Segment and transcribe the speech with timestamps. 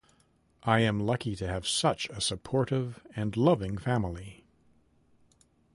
[0.63, 4.43] I am lucky to have such a supportive and loving family.